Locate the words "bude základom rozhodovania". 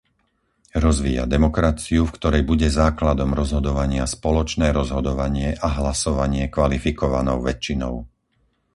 2.51-4.05